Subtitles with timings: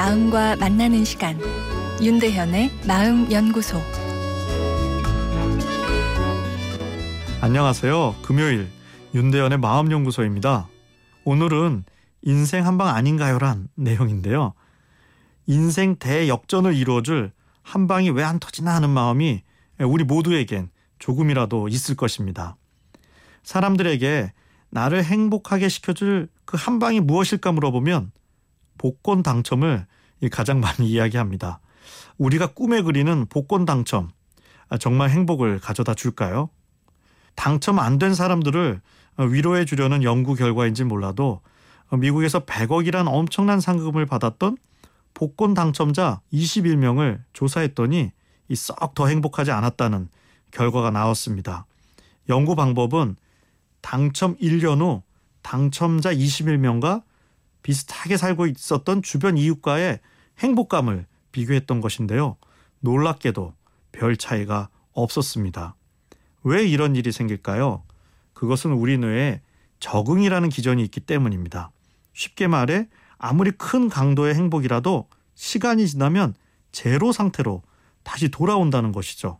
[0.00, 1.38] 마음과 만나는 시간
[2.00, 3.82] 윤대현의 마음 연구소
[7.42, 8.16] 안녕하세요.
[8.22, 8.70] 금요일
[9.12, 10.70] 윤대현의 마음 연구소입니다.
[11.24, 11.84] 오늘은
[12.22, 14.54] 인생 한방 아닌가요란 내용인데요.
[15.44, 19.42] 인생 대역전을 이루어줄 한 방이 왜 안 터지나 하는 마음이
[19.80, 22.56] 우리 모두에겐 조금이라도 있을 것입니다.
[23.42, 24.32] 사람들에게
[24.70, 28.12] 나를 행복하게 시켜줄 그 한 방이 무엇일까 물어보면
[28.80, 29.86] 복권 당첨을
[30.32, 31.60] 가장 많이 이야기합니다.
[32.16, 34.08] 우리가 꿈에 그리는 복권 당첨
[34.70, 36.48] 아, 정말 행복을 가져다 줄까요?
[37.34, 38.80] 당첨 안 된 사람들을
[39.18, 41.42] 위로해 주려는 연구 결과인지 몰라도
[41.92, 44.56] 미국에서 100억이란 엄청난 상금을 받았던
[45.12, 48.12] 복권 당첨자 21명을 조사했더니
[48.54, 50.08] 썩 더 행복하지 않았다는
[50.52, 51.66] 결과가 나왔습니다.
[52.30, 53.16] 연구 방법은
[53.82, 55.02] 당첨 1년 후
[55.42, 57.02] 당첨자 21명과
[57.62, 60.00] 비슷하게 살고 있었던 주변 이웃과의
[60.38, 62.36] 행복감을 비교했던 것인데요.
[62.80, 63.54] 놀랍게도
[63.92, 65.76] 별 차이가 없었습니다.
[66.42, 67.82] 왜 이런 일이 생길까요?
[68.32, 69.42] 그것은 우리 뇌에
[69.80, 71.70] 적응이라는 기전이 있기 때문입니다.
[72.14, 72.88] 쉽게 말해
[73.18, 76.34] 아무리 큰 강도의 행복이라도 시간이 지나면
[76.72, 77.62] 제로 상태로
[78.02, 79.38] 다시 돌아온다는 것이죠.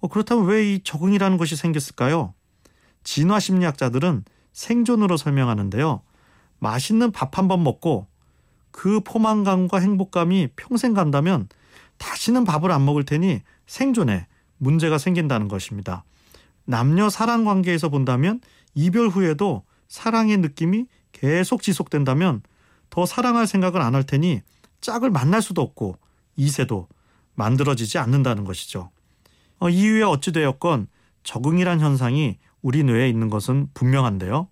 [0.00, 2.34] 어, 그렇다면 왜 이 적응이라는 것이 생겼을까요?
[3.04, 6.02] 진화 심리학자들은 생존으로 설명하는데요.
[6.58, 8.06] 맛있는 밥 한 번 먹고
[8.70, 11.48] 그 포만감과 행복감이 평생 간다면
[11.98, 14.26] 다시는 밥을 안 먹을 테니 생존에
[14.58, 16.04] 문제가 생긴다는 것입니다.
[16.64, 18.40] 남녀 사랑 관계에서 본다면
[18.74, 22.42] 이별 후에도 사랑의 느낌이 계속 지속된다면
[22.90, 24.42] 더 사랑할 생각을 안 할 테니
[24.80, 25.96] 짝을 만날 수도 없고
[26.36, 26.88] 이세도
[27.34, 28.90] 만들어지지 않는다는 것이죠.
[29.58, 30.88] 어, 이후에 어찌되었건
[31.22, 34.48] 적응이란 현상이 우리 뇌에 있는 것은 분명한데요.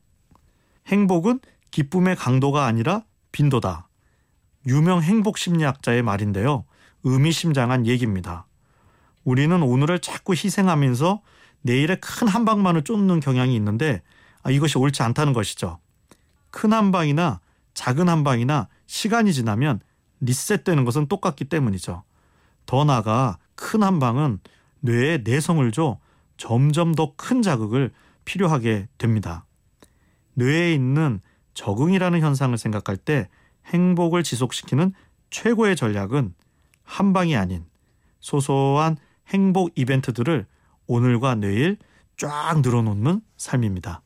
[0.86, 1.41] 행복은
[1.75, 3.89] 기쁨의 강도가 아니라 빈도다.
[4.68, 6.64] 유명 행복 심리학자의 말인데요.
[7.02, 8.46] 의미심장한 얘기입니다.
[9.24, 11.20] 우리는 오늘을 자꾸 희생하면서
[11.62, 14.02] 내일의 큰 한 방만을 쫓는 경향이 있는데
[14.45, 15.80] 아, 이것이 옳지 않다는 것이죠.
[16.52, 17.40] 큰 한 방이나
[17.74, 19.80] 작은 한 방이나 시간이 지나면
[20.20, 22.05] 리셋되는 것은 똑같기 때문이죠.
[22.67, 24.39] 더 나아가 큰 한 방은
[24.79, 25.98] 뇌에 내성을 줘
[26.36, 27.91] 점점 더 큰 자극을
[28.24, 29.45] 필요하게 됩니다.
[30.35, 31.20] 뇌에 있는
[31.55, 33.29] 적응이라는 현상을 생각할 때
[33.67, 34.92] 행복을 지속시키는
[35.31, 36.35] 최고의 전략은
[36.83, 37.65] 한 방이 아닌
[38.20, 38.97] 소소한
[39.29, 40.47] 행복 이벤트들을
[40.87, 41.79] 오늘과 내일
[42.17, 44.03] 쫙 늘어놓는 삶입니다.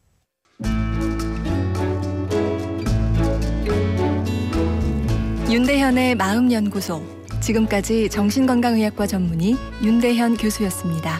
[5.50, 7.02] 윤대현의 마음연구소.
[7.40, 11.18] 지금까지 정신건강의학과 전문의 윤대현 교수였습니다.